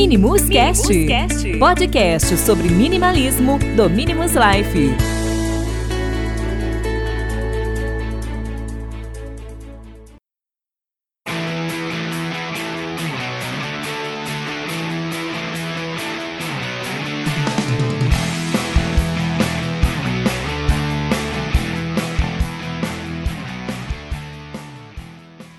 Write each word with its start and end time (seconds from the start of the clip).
Minimus 0.00 0.48
Cast, 0.48 0.86
podcast 1.58 2.36
sobre 2.36 2.68
minimalismo 2.68 3.58
do 3.74 3.90
Minimus 3.90 4.30
Life. 4.30 4.94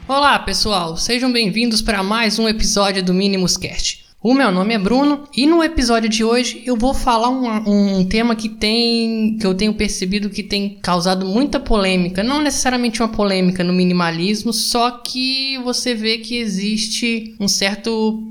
Olá, 0.07 0.39
pessoal, 0.39 0.95
sejam 0.95 1.29
bem-vindos 1.29 1.81
para 1.81 2.01
mais 2.01 2.39
um 2.39 2.47
episódio 2.47 3.03
do 3.03 3.13
Minimus 3.13 3.57
Cast. 3.57 4.08
O 4.21 4.33
meu 4.33 4.51
nome 4.51 4.73
é 4.73 4.77
Bruno 4.77 5.29
e 5.33 5.47
no 5.47 5.63
episódio 5.63 6.09
de 6.09 6.25
hoje 6.25 6.61
eu 6.65 6.75
vou 6.75 6.93
falar 6.93 7.29
um, 7.29 7.99
um, 7.99 8.05
tema 8.05 8.35
que 8.35 8.49
tem 8.49 9.37
que 9.37 9.47
eu 9.47 9.55
tenho 9.55 9.73
percebido 9.73 10.29
que 10.29 10.43
tem 10.43 10.77
causado 10.81 11.25
muita 11.25 11.57
polêmica, 11.57 12.21
não 12.21 12.41
necessariamente 12.41 13.01
uma 13.01 13.07
polêmica 13.07 13.63
no 13.63 13.71
minimalismo, 13.71 14.51
só 14.51 14.91
que 14.91 15.57
você 15.59 15.95
vê 15.95 16.17
que 16.17 16.35
existe 16.35 17.33
um 17.39 17.47
certo 17.47 18.21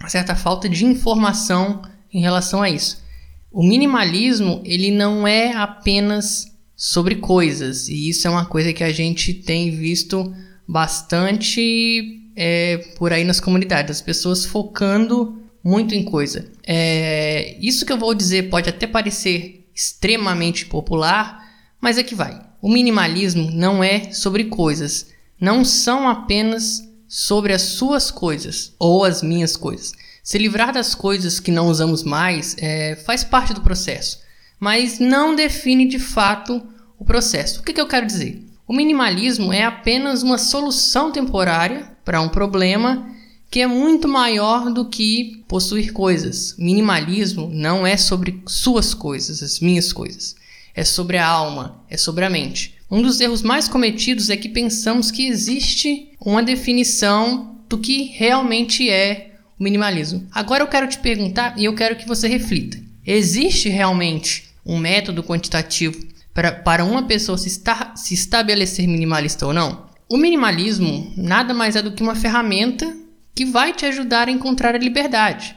uma 0.00 0.08
certa 0.08 0.34
falta 0.34 0.70
de 0.70 0.86
informação 0.86 1.82
em 2.10 2.22
relação 2.22 2.62
a 2.62 2.70
isso. 2.70 3.04
O 3.52 3.62
minimalismo 3.62 4.62
ele 4.64 4.90
não 4.90 5.28
é 5.28 5.52
apenas 5.52 6.46
sobre 6.74 7.16
coisas 7.16 7.88
e 7.88 8.08
isso 8.08 8.26
é 8.26 8.30
uma 8.30 8.46
coisa 8.46 8.72
que 8.72 8.82
a 8.82 8.90
gente 8.90 9.34
tem 9.34 9.70
visto 9.70 10.34
bastante 10.66 12.25
é, 12.36 12.78
por 12.96 13.12
aí 13.12 13.24
nas 13.24 13.40
comunidades, 13.40 13.96
as 13.96 14.02
pessoas 14.02 14.44
focando 14.44 15.42
muito 15.64 15.94
em 15.94 16.04
coisa. 16.04 16.46
É, 16.64 17.56
isso 17.60 17.86
que 17.86 17.92
eu 17.92 17.98
vou 17.98 18.14
dizer 18.14 18.50
pode 18.50 18.68
até 18.68 18.86
parecer 18.86 19.66
extremamente 19.74 20.66
popular, 20.66 21.44
mas 21.80 21.98
é 21.98 22.02
que 22.02 22.14
vai. 22.14 22.40
O 22.62 22.68
minimalismo 22.68 23.50
não 23.50 23.82
é 23.82 24.12
sobre 24.12 24.44
coisas, 24.44 25.08
não 25.40 25.64
são 25.64 26.08
apenas 26.08 26.82
sobre 27.08 27.52
as 27.52 27.62
suas 27.62 28.10
coisas 28.10 28.74
ou 28.78 29.04
as 29.04 29.22
minhas 29.22 29.56
coisas. 29.56 29.92
Se 30.22 30.38
livrar 30.38 30.72
das 30.72 30.94
coisas 30.94 31.38
que 31.38 31.50
não 31.50 31.68
usamos 31.68 32.02
mais 32.02 32.56
é, 32.58 32.96
faz 32.96 33.22
parte 33.22 33.54
do 33.54 33.60
processo, 33.60 34.20
mas 34.58 34.98
não 34.98 35.34
define 35.34 35.86
de 35.86 35.98
fato 35.98 36.62
o 36.98 37.04
processo. 37.04 37.60
O 37.60 37.62
que, 37.62 37.72
que 37.72 37.80
eu 37.80 37.86
quero 37.86 38.06
dizer? 38.06 38.44
O 38.66 38.72
minimalismo 38.72 39.52
é 39.52 39.64
apenas 39.64 40.22
uma 40.22 40.38
solução 40.38 41.12
temporária 41.12 41.95
para 42.06 42.20
um 42.20 42.28
problema 42.28 43.10
que 43.50 43.60
é 43.60 43.66
muito 43.66 44.06
maior 44.06 44.72
do 44.72 44.88
que 44.88 45.42
possuir 45.48 45.92
coisas. 45.92 46.54
Minimalismo 46.56 47.50
não 47.52 47.84
é 47.84 47.96
sobre 47.96 48.40
suas 48.46 48.94
coisas, 48.94 49.42
as 49.42 49.58
minhas 49.58 49.92
coisas. 49.92 50.36
É 50.72 50.84
sobre 50.84 51.18
a 51.18 51.26
alma, 51.26 51.84
é 51.90 51.96
sobre 51.96 52.24
a 52.24 52.30
mente. 52.30 52.76
Um 52.88 53.02
dos 53.02 53.20
erros 53.20 53.42
mais 53.42 53.66
cometidos 53.66 54.30
é 54.30 54.36
que 54.36 54.48
pensamos 54.48 55.10
que 55.10 55.26
existe 55.26 56.12
uma 56.20 56.42
definição 56.42 57.56
do 57.68 57.76
que 57.76 58.04
realmente 58.14 58.88
é 58.88 59.32
o 59.58 59.64
minimalismo. 59.64 60.28
Agora 60.30 60.62
eu 60.62 60.68
quero 60.68 60.86
te 60.86 60.98
perguntar 60.98 61.58
e 61.58 61.64
eu 61.64 61.74
quero 61.74 61.96
que 61.96 62.06
você 62.06 62.28
reflita: 62.28 62.78
existe 63.04 63.68
realmente 63.68 64.50
um 64.64 64.78
método 64.78 65.24
quantitativo 65.24 66.06
para, 66.32 66.52
para 66.52 66.84
uma 66.84 67.02
pessoa 67.02 67.36
se, 67.36 67.48
estar, 67.48 67.96
se 67.96 68.14
estabelecer 68.14 68.86
minimalista 68.86 69.44
ou 69.44 69.52
não? 69.52 69.85
O 70.08 70.16
minimalismo 70.16 71.12
nada 71.16 71.52
mais 71.52 71.74
é 71.74 71.82
do 71.82 71.90
que 71.90 72.02
uma 72.02 72.14
ferramenta 72.14 72.96
que 73.34 73.44
vai 73.44 73.72
te 73.72 73.84
ajudar 73.86 74.28
a 74.28 74.30
encontrar 74.30 74.74
a 74.76 74.78
liberdade. 74.78 75.56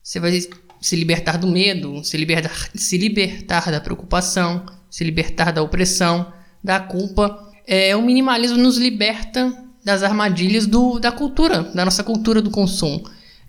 Você 0.00 0.20
vai 0.20 0.40
se 0.80 0.94
libertar 0.94 1.36
do 1.36 1.48
medo, 1.48 2.04
se 2.04 2.16
libertar, 2.16 2.70
se 2.76 2.96
libertar 2.96 3.72
da 3.72 3.80
preocupação, 3.80 4.64
se 4.88 5.02
libertar 5.02 5.52
da 5.52 5.62
opressão, 5.62 6.32
da 6.62 6.78
culpa. 6.78 7.50
É, 7.66 7.96
o 7.96 8.02
minimalismo 8.02 8.56
nos 8.56 8.78
liberta 8.78 9.52
das 9.84 10.04
armadilhas 10.04 10.64
do, 10.64 11.00
da 11.00 11.10
cultura, 11.10 11.64
da 11.64 11.84
nossa 11.84 12.04
cultura 12.04 12.40
do 12.40 12.50
consumo. 12.50 13.02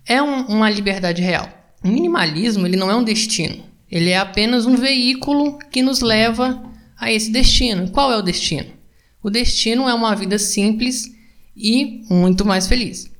É 0.04 0.20
um, 0.20 0.48
uma 0.48 0.70
liberdade 0.70 1.22
real. 1.22 1.48
O 1.84 1.88
minimalismo 1.88 2.66
ele 2.66 2.76
não 2.76 2.90
é 2.90 2.96
um 2.96 3.04
destino. 3.04 3.64
Ele 3.90 4.10
é 4.10 4.18
apenas 4.18 4.66
um 4.66 4.76
veículo 4.76 5.60
que 5.72 5.84
nos 5.84 6.02
leva 6.02 6.60
a 6.98 7.12
esse 7.12 7.32
destino. 7.32 7.92
Qual 7.92 8.12
é 8.12 8.18
o 8.18 8.24
destino? 8.24 8.79
O 9.22 9.30
destino 9.30 9.88
é 9.88 9.94
uma 9.94 10.16
vida 10.16 10.40
simples 10.40 11.12
e 11.56 12.04
muito 12.10 12.46
mais 12.46 12.68
feliz. 12.68 13.12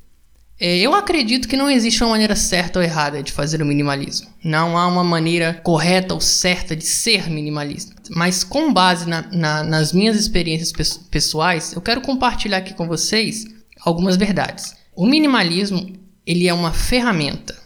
É, 0.60 0.78
eu 0.78 0.94
acredito 0.94 1.48
que 1.48 1.56
não 1.56 1.70
existe 1.70 2.04
uma 2.04 2.12
maneira 2.12 2.36
certa 2.36 2.80
ou 2.80 2.84
errada 2.84 3.24
de 3.24 3.32
fazer 3.32 3.62
o 3.62 3.66
minimalismo. 3.66 4.28
Não 4.44 4.78
há 4.78 4.88
uma 4.88 5.04
maneira 5.04 5.54
correta 5.54 6.14
ou 6.14 6.20
certa 6.20 6.76
de 6.76 6.86
ser 6.86 7.30
minimalista. 7.30 7.96
Mas 8.10 8.44
com 8.44 8.74
base 8.74 9.08
na, 9.08 9.22
na, 9.32 9.64
nas 9.64 9.94
minhas 9.94 10.18
experiências 10.18 10.74
pessoais, 11.10 11.72
eu 11.74 11.82
quero 11.82 12.02
compartilhar 12.02 12.58
aqui 12.58 12.74
com 12.74 12.88
vocês 12.88 13.46
algumas 13.80 14.18
verdades. 14.18 14.76
O 14.94 15.06
minimalismo 15.06 15.94
ele 16.26 16.48
é 16.48 16.54
uma 16.54 16.74
ferramenta, 16.74 17.58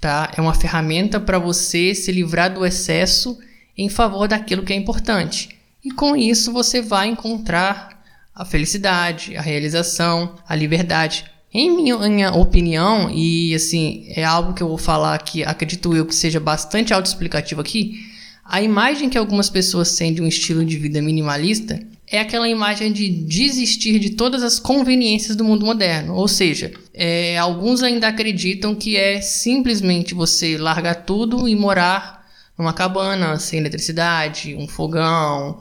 tá? 0.00 0.32
É 0.34 0.40
uma 0.40 0.54
ferramenta 0.54 1.20
para 1.20 1.38
você 1.38 1.94
se 1.94 2.10
livrar 2.10 2.52
do 2.52 2.64
excesso 2.64 3.38
em 3.76 3.90
favor 3.90 4.26
daquilo 4.26 4.62
que 4.62 4.72
é 4.72 4.76
importante. 4.76 5.57
E 5.84 5.90
com 5.90 6.16
isso 6.16 6.52
você 6.52 6.82
vai 6.82 7.08
encontrar 7.08 8.02
a 8.34 8.44
felicidade, 8.44 9.36
a 9.36 9.42
realização, 9.42 10.36
a 10.48 10.54
liberdade. 10.54 11.24
Em 11.52 11.70
minha 11.74 12.30
opinião, 12.32 13.10
e 13.10 13.54
assim, 13.54 14.06
é 14.10 14.22
algo 14.22 14.52
que 14.52 14.62
eu 14.62 14.68
vou 14.68 14.78
falar 14.78 15.18
que 15.18 15.42
acredito 15.42 15.96
eu 15.96 16.04
que 16.06 16.14
seja 16.14 16.38
bastante 16.38 16.92
autoexplicativo 16.92 17.60
aqui, 17.60 18.06
a 18.44 18.62
imagem 18.62 19.10
que 19.10 19.18
algumas 19.18 19.50
pessoas 19.50 19.94
têm 19.94 20.12
de 20.12 20.22
um 20.22 20.26
estilo 20.26 20.64
de 20.64 20.76
vida 20.78 21.02
minimalista 21.02 21.80
é 22.10 22.20
aquela 22.20 22.48
imagem 22.48 22.90
de 22.90 23.08
desistir 23.08 23.98
de 23.98 24.10
todas 24.10 24.42
as 24.42 24.58
conveniências 24.58 25.36
do 25.36 25.44
mundo 25.44 25.66
moderno. 25.66 26.14
Ou 26.14 26.26
seja, 26.26 26.72
é, 26.94 27.36
alguns 27.36 27.82
ainda 27.82 28.08
acreditam 28.08 28.74
que 28.74 28.96
é 28.96 29.20
simplesmente 29.20 30.14
você 30.14 30.56
largar 30.56 30.94
tudo 31.04 31.46
e 31.46 31.54
morar 31.54 32.17
numa 32.58 32.72
cabana 32.72 33.38
sem 33.38 33.60
eletricidade, 33.60 34.56
um 34.56 34.66
fogão, 34.66 35.58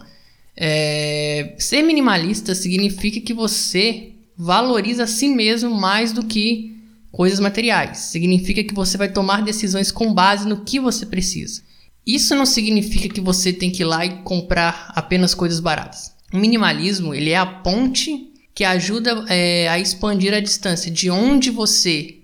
é, 0.56 1.56
ser 1.60 1.84
minimalista 1.84 2.56
significa 2.56 3.22
que 3.22 3.34
você 3.34 4.14
valoriza 4.36 5.04
a 5.04 5.08
si 5.08 5.30
mesmo 5.30 5.76
mais 5.76 6.12
do 6.12 6.26
que 6.26 6.76
coisas 7.12 7.40
materiais. 7.40 8.00
Significa 8.00 8.64
que 8.64 8.74
você 8.74 8.98
vai 8.98 9.10
tomar 9.10 9.44
decisões 9.44 9.92
com 9.92 10.14
base 10.14 10.48
no 10.48 10.64
que 10.64 10.80
você 10.80 11.06
precisa. 11.06 11.62
Isso 12.06 12.36
não 12.36 12.46
significa 12.46 13.08
que 13.10 13.22
você 13.22 13.54
tem 13.54 13.70
que 13.70 13.84
ir 13.84 13.86
lá 13.86 14.06
e 14.06 14.22
comprar 14.24 14.92
apenas 14.96 15.36
coisas 15.36 15.60
baratas. 15.60 16.16
O 16.34 16.38
minimalismo 16.38 17.14
ele 17.14 17.30
é 17.32 17.38
a 17.38 17.46
ponte 17.46 18.34
que 18.56 18.64
ajuda 18.64 19.26
é, 19.28 19.68
a 19.68 19.78
expandir 19.78 20.34
a 20.34 20.40
distância 20.40 20.90
de 20.90 21.12
onde 21.12 21.52
você 21.52 22.18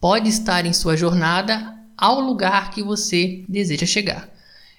pode 0.00 0.30
estar 0.30 0.64
em 0.64 0.72
sua 0.72 0.96
jornada 0.96 1.73
ao 1.96 2.20
lugar 2.20 2.70
que 2.70 2.82
você 2.82 3.42
deseja 3.48 3.86
chegar. 3.86 4.28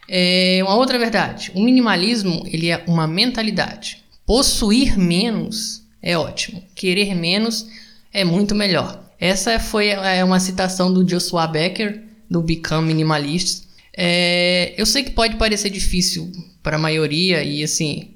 É 0.08 0.60
uma 0.64 0.76
outra 0.76 1.00
verdade. 1.00 1.52
O 1.56 1.64
minimalismo 1.64 2.44
ele 2.48 2.70
é 2.70 2.84
uma 2.88 3.08
mentalidade. 3.08 4.04
Possuir 4.26 4.98
menos 4.98 5.84
é 6.02 6.18
ótimo. 6.18 6.64
Querer 6.76 7.16
menos 7.16 7.68
é 8.14 8.24
muito 8.24 8.54
melhor. 8.54 9.04
Essa 9.20 9.60
foi 9.60 9.88
é, 9.88 10.24
uma 10.24 10.40
citação 10.40 10.94
do 10.94 11.04
Joshua 11.04 11.48
Becker 11.48 12.04
do 12.30 12.42
Become 12.42 12.88
Minimalist. 12.88 13.64
É, 13.98 14.74
eu 14.78 14.86
sei 14.86 15.04
que 15.04 15.12
pode 15.12 15.38
parecer 15.38 15.70
difícil 15.70 16.32
para 16.62 16.76
a 16.76 16.80
maioria 16.80 17.44
e 17.44 17.64
assim 17.64 18.12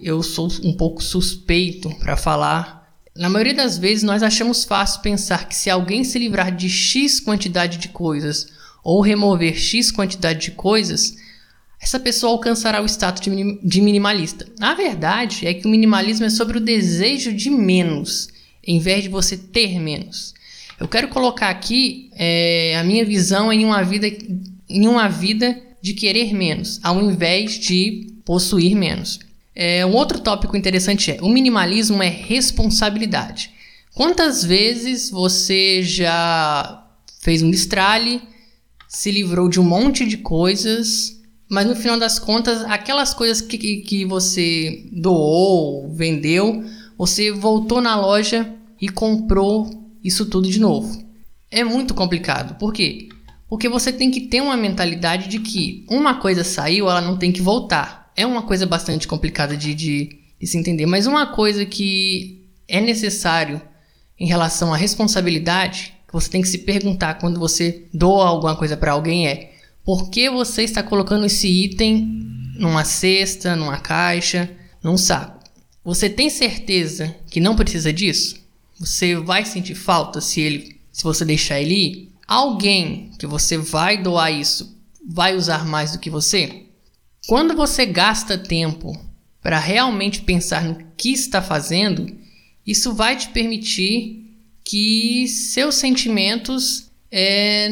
eu 0.00 0.22
sou 0.22 0.48
um 0.64 0.72
pouco 0.72 1.02
suspeito 1.02 1.90
para 1.96 2.16
falar. 2.16 2.79
Na 3.16 3.28
maioria 3.28 3.54
das 3.54 3.76
vezes 3.76 4.02
nós 4.02 4.22
achamos 4.22 4.64
fácil 4.64 5.02
pensar 5.02 5.48
que 5.48 5.54
se 5.54 5.68
alguém 5.68 6.04
se 6.04 6.18
livrar 6.18 6.54
de 6.54 6.68
X 6.68 7.20
quantidade 7.20 7.78
de 7.78 7.88
coisas 7.88 8.48
ou 8.84 9.00
remover 9.00 9.56
X 9.56 9.90
quantidade 9.90 10.40
de 10.40 10.50
coisas, 10.52 11.16
essa 11.80 11.98
pessoa 11.98 12.32
alcançará 12.32 12.82
o 12.82 12.86
status 12.86 13.22
de 13.62 13.80
minimalista. 13.80 14.46
A 14.60 14.74
verdade 14.74 15.46
é 15.46 15.54
que 15.54 15.66
o 15.66 15.70
minimalismo 15.70 16.26
é 16.26 16.30
sobre 16.30 16.58
o 16.58 16.60
desejo 16.60 17.32
de 17.32 17.50
menos, 17.50 18.28
em 18.62 18.78
vez 18.78 19.02
de 19.02 19.08
você 19.08 19.36
ter 19.36 19.80
menos. 19.80 20.34
Eu 20.78 20.86
quero 20.86 21.08
colocar 21.08 21.50
aqui 21.50 22.10
é, 22.14 22.76
a 22.78 22.84
minha 22.84 23.04
visão 23.04 23.52
em 23.52 23.64
uma 23.64 23.82
vida 23.82 24.06
em 24.68 24.86
uma 24.86 25.08
vida 25.08 25.60
de 25.82 25.94
querer 25.94 26.32
menos, 26.32 26.78
ao 26.82 27.02
invés 27.02 27.58
de 27.58 28.14
possuir 28.24 28.76
menos. 28.76 29.18
É, 29.62 29.84
um 29.84 29.94
outro 29.94 30.18
tópico 30.18 30.56
interessante 30.56 31.10
é 31.10 31.18
o 31.20 31.28
minimalismo 31.28 32.02
é 32.02 32.08
responsabilidade. 32.08 33.50
Quantas 33.94 34.42
vezes 34.42 35.10
você 35.10 35.82
já 35.82 36.86
fez 37.20 37.42
um 37.42 37.50
destralhe 37.50 38.22
se 38.88 39.10
livrou 39.10 39.50
de 39.50 39.60
um 39.60 39.62
monte 39.62 40.06
de 40.06 40.16
coisas, 40.16 41.20
mas 41.46 41.66
no 41.66 41.76
final 41.76 41.98
das 41.98 42.18
contas, 42.18 42.62
aquelas 42.62 43.12
coisas 43.12 43.42
que, 43.42 43.58
que, 43.58 43.76
que 43.82 44.04
você 44.06 44.88
doou, 44.90 45.92
vendeu, 45.92 46.64
você 46.96 47.30
voltou 47.30 47.82
na 47.82 47.94
loja 48.00 48.50
e 48.80 48.88
comprou 48.88 49.70
isso 50.02 50.24
tudo 50.24 50.48
de 50.48 50.58
novo. 50.58 51.04
é 51.50 51.62
muito 51.62 51.92
complicado. 51.92 52.58
Por 52.58 52.72
quê? 52.72 53.10
Porque 53.46 53.68
você 53.68 53.92
tem 53.92 54.10
que 54.10 54.22
ter 54.22 54.40
uma 54.40 54.56
mentalidade 54.56 55.28
de 55.28 55.38
que 55.38 55.84
uma 55.90 56.14
coisa 56.14 56.44
saiu, 56.44 56.88
ela 56.88 57.02
não 57.02 57.18
tem 57.18 57.30
que 57.30 57.42
voltar. 57.42 57.99
É 58.20 58.26
uma 58.26 58.42
coisa 58.42 58.66
bastante 58.66 59.08
complicada 59.08 59.56
de, 59.56 59.72
de, 59.72 60.18
de 60.38 60.46
se 60.46 60.58
entender. 60.58 60.84
Mas 60.84 61.06
uma 61.06 61.28
coisa 61.28 61.64
que 61.64 62.46
é 62.68 62.78
necessário 62.78 63.62
em 64.18 64.26
relação 64.26 64.74
à 64.74 64.76
responsabilidade, 64.76 65.94
que 66.06 66.12
você 66.12 66.28
tem 66.28 66.42
que 66.42 66.48
se 66.48 66.58
perguntar 66.58 67.14
quando 67.14 67.40
você 67.40 67.86
doa 67.94 68.28
alguma 68.28 68.54
coisa 68.54 68.76
para 68.76 68.92
alguém 68.92 69.26
é: 69.26 69.54
por 69.82 70.10
que 70.10 70.28
você 70.28 70.64
está 70.64 70.82
colocando 70.82 71.24
esse 71.24 71.48
item 71.48 72.26
numa 72.58 72.84
cesta, 72.84 73.56
numa 73.56 73.78
caixa, 73.78 74.50
num 74.82 74.98
saco? 74.98 75.42
Você 75.82 76.10
tem 76.10 76.28
certeza 76.28 77.16
que 77.30 77.40
não 77.40 77.56
precisa 77.56 77.90
disso? 77.90 78.36
Você 78.78 79.16
vai 79.16 79.46
sentir 79.46 79.74
falta 79.74 80.20
se 80.20 80.42
ele 80.42 80.76
se 80.92 81.02
você 81.04 81.24
deixar 81.24 81.58
ele 81.58 81.74
ir? 81.74 82.12
Alguém 82.28 83.12
que 83.18 83.26
você 83.26 83.56
vai 83.56 83.96
doar 83.96 84.30
isso 84.30 84.78
vai 85.08 85.34
usar 85.34 85.64
mais 85.64 85.92
do 85.92 85.98
que 85.98 86.10
você? 86.10 86.66
Quando 87.26 87.54
você 87.54 87.84
gasta 87.84 88.38
tempo 88.38 88.92
para 89.42 89.58
realmente 89.58 90.22
pensar 90.22 90.64
no 90.64 90.78
que 90.96 91.12
está 91.12 91.40
fazendo, 91.40 92.06
isso 92.66 92.94
vai 92.94 93.16
te 93.16 93.28
permitir 93.28 94.26
que 94.64 95.26
seus 95.28 95.74
sentimentos 95.76 96.90
é, 97.10 97.68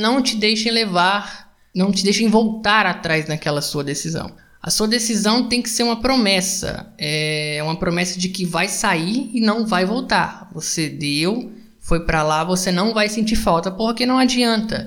não 0.00 0.22
te 0.22 0.36
deixem 0.36 0.70
levar, 0.70 1.52
não 1.74 1.90
te 1.90 2.04
deixem 2.04 2.28
voltar 2.28 2.86
atrás 2.86 3.26
naquela 3.28 3.62
sua 3.62 3.82
decisão. 3.82 4.34
A 4.62 4.70
sua 4.70 4.86
decisão 4.86 5.48
tem 5.48 5.60
que 5.60 5.68
ser 5.68 5.82
uma 5.82 6.00
promessa, 6.00 6.92
é 6.96 7.60
uma 7.64 7.76
promessa 7.76 8.18
de 8.18 8.28
que 8.28 8.44
vai 8.44 8.68
sair 8.68 9.30
e 9.34 9.40
não 9.40 9.66
vai 9.66 9.84
voltar. 9.84 10.48
Você 10.52 10.88
deu, 10.88 11.50
foi 11.80 12.04
para 12.06 12.22
lá, 12.22 12.44
você 12.44 12.70
não 12.70 12.94
vai 12.94 13.08
sentir 13.08 13.34
falta, 13.34 13.72
porque 13.72 14.06
não 14.06 14.18
adianta. 14.18 14.86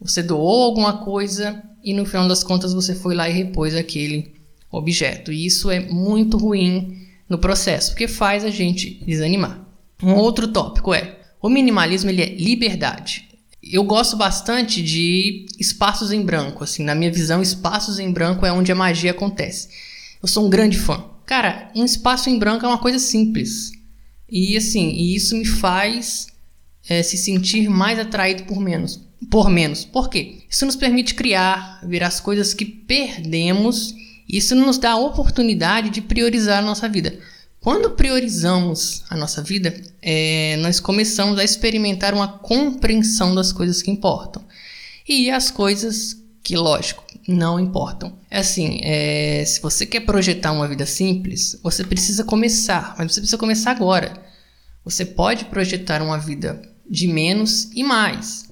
Você 0.00 0.22
doou 0.22 0.62
alguma 0.62 0.98
coisa 0.98 1.62
e 1.82 1.92
no 1.92 2.06
final 2.06 2.28
das 2.28 2.42
contas 2.42 2.72
você 2.72 2.94
foi 2.94 3.14
lá 3.14 3.28
e 3.28 3.32
repôs 3.32 3.74
aquele 3.74 4.32
objeto. 4.70 5.32
E 5.32 5.46
isso 5.46 5.70
é 5.70 5.80
muito 5.80 6.36
ruim 6.36 7.06
no 7.28 7.38
processo, 7.38 7.90
porque 7.90 8.08
faz 8.08 8.44
a 8.44 8.50
gente 8.50 9.02
desanimar. 9.04 9.66
Um 10.02 10.14
outro 10.14 10.48
tópico 10.48 10.94
é: 10.94 11.18
o 11.42 11.48
minimalismo 11.48 12.10
ele 12.10 12.22
é 12.22 12.34
liberdade. 12.34 13.28
Eu 13.62 13.82
gosto 13.82 14.16
bastante 14.16 14.82
de 14.82 15.46
espaços 15.58 16.12
em 16.12 16.22
branco, 16.22 16.62
assim, 16.62 16.84
na 16.84 16.94
minha 16.94 17.10
visão, 17.10 17.42
espaços 17.42 17.98
em 17.98 18.10
branco 18.10 18.46
é 18.46 18.52
onde 18.52 18.70
a 18.70 18.74
magia 18.74 19.10
acontece. 19.10 19.68
Eu 20.22 20.28
sou 20.28 20.46
um 20.46 20.50
grande 20.50 20.78
fã. 20.78 21.04
Cara, 21.26 21.70
um 21.74 21.84
espaço 21.84 22.30
em 22.30 22.38
branco 22.38 22.64
é 22.64 22.68
uma 22.68 22.78
coisa 22.78 22.98
simples. 22.98 23.72
E 24.30 24.56
assim, 24.56 24.90
e 24.90 25.14
isso 25.14 25.36
me 25.36 25.44
faz 25.44 26.28
é, 26.88 27.02
se 27.02 27.18
sentir 27.18 27.68
mais 27.68 27.98
atraído 27.98 28.44
por 28.44 28.60
menos. 28.60 29.07
Por 29.30 29.50
menos. 29.50 29.84
Por 29.84 30.08
quê? 30.08 30.38
Isso 30.48 30.64
nos 30.64 30.76
permite 30.76 31.14
criar, 31.14 31.80
ver 31.84 32.04
as 32.04 32.20
coisas 32.20 32.54
que 32.54 32.64
perdemos. 32.64 33.94
Isso 34.28 34.54
nos 34.54 34.78
dá 34.78 34.92
a 34.92 34.98
oportunidade 34.98 35.90
de 35.90 36.00
priorizar 36.00 36.58
a 36.58 36.66
nossa 36.66 36.88
vida. 36.88 37.18
Quando 37.60 37.90
priorizamos 37.90 39.02
a 39.10 39.16
nossa 39.16 39.42
vida, 39.42 39.74
é, 40.00 40.56
nós 40.58 40.78
começamos 40.78 41.38
a 41.38 41.44
experimentar 41.44 42.14
uma 42.14 42.28
compreensão 42.28 43.34
das 43.34 43.52
coisas 43.52 43.82
que 43.82 43.90
importam. 43.90 44.44
E 45.08 45.30
as 45.30 45.50
coisas 45.50 46.16
que, 46.42 46.56
lógico, 46.56 47.04
não 47.26 47.58
importam. 47.58 48.18
É 48.30 48.38
assim, 48.38 48.80
é, 48.82 49.44
se 49.44 49.60
você 49.60 49.84
quer 49.84 50.00
projetar 50.00 50.52
uma 50.52 50.68
vida 50.68 50.86
simples, 50.86 51.58
você 51.62 51.84
precisa 51.84 52.24
começar, 52.24 52.94
mas 52.96 53.12
você 53.12 53.20
precisa 53.20 53.38
começar 53.38 53.72
agora. 53.72 54.14
Você 54.84 55.04
pode 55.04 55.44
projetar 55.46 56.00
uma 56.00 56.16
vida 56.16 56.62
de 56.88 57.06
menos 57.06 57.70
e 57.74 57.84
mais. 57.84 58.47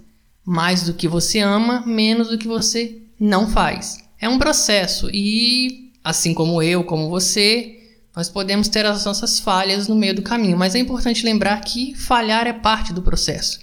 Mais 0.47 0.85
do 0.85 0.95
que 0.95 1.09
você 1.09 1.41
ama, 1.41 1.83
menos 1.85 2.29
do 2.29 2.39
que 2.39 2.47
você 2.47 3.03
não 3.21 3.51
faz. 3.51 3.99
É 4.19 4.29
um 4.29 4.39
processo 4.39 5.11
e, 5.13 5.93
assim 6.03 6.33
como 6.33 6.63
eu, 6.63 6.85
como 6.85 7.11
você, 7.11 7.77
nós 8.17 8.31
podemos 8.31 8.69
ter 8.69 8.87
as 8.87 9.05
nossas 9.05 9.39
falhas 9.39 9.89
no 9.89 9.95
meio 9.95 10.15
do 10.15 10.23
caminho, 10.23 10.57
mas 10.57 10.75
é 10.75 10.79
importante 10.79 11.25
lembrar 11.25 11.61
que 11.61 11.95
falhar 11.95 12.47
é 12.47 12.53
parte 12.53 12.93
do 12.95 13.03
processo. 13.03 13.61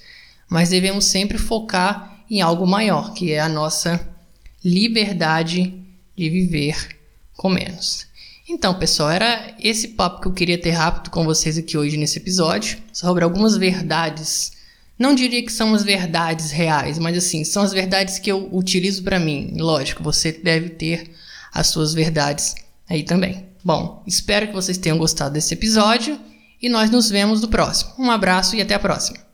Mas 0.48 0.70
devemos 0.70 1.06
sempre 1.06 1.40
focar 1.40 2.24
em 2.30 2.42
algo 2.42 2.68
maior, 2.68 3.14
que 3.14 3.32
é 3.32 3.40
a 3.40 3.50
nossa 3.50 4.00
liberdade 4.64 5.74
de 6.16 6.30
viver 6.30 7.00
com 7.36 7.50
menos. 7.50 8.06
Então, 8.48 8.74
pessoal, 8.76 9.10
era 9.10 9.56
esse 9.60 9.90
papo 9.90 10.22
que 10.22 10.28
eu 10.28 10.34
queria 10.34 10.58
ter 10.58 10.72
rápido 10.72 11.10
com 11.10 11.24
vocês 11.24 11.58
aqui 11.58 11.78
hoje 11.78 11.98
nesse 11.98 12.20
episódio, 12.20 12.78
sobre 12.92 13.24
algumas 13.24 13.58
verdades. 13.58 14.52
Não 14.98 15.16
diria 15.16 15.44
que 15.44 15.52
são 15.52 15.74
as 15.74 15.84
verdades 15.84 16.52
reais, 16.52 17.00
mas 17.00 17.18
assim, 17.18 17.44
são 17.44 17.64
as 17.64 17.74
verdades 17.74 18.20
que 18.20 18.32
eu 18.32 18.48
utilizo 18.52 19.04
para 19.04 19.20
mim. 19.20 19.54
Lógico, 19.58 20.04
você 20.04 20.32
deve 20.32 20.70
ter 20.70 21.12
as 21.52 21.68
suas 21.68 21.94
verdades 21.94 22.56
aí 22.90 23.04
também. 23.04 23.46
Bom, 23.64 24.04
espero 24.06 24.48
que 24.48 24.54
vocês 24.54 24.78
tenham 24.78 24.98
gostado 24.98 25.34
desse 25.34 25.54
episódio 25.54 26.20
e 26.62 26.70
nós 26.70 26.90
nos 26.90 27.10
vemos 27.10 27.42
no 27.42 27.48
próximo. 27.48 27.92
Um 27.98 28.12
abraço 28.12 28.56
e 28.56 28.62
até 28.62 28.76
a 28.76 28.80
próxima. 28.80 29.33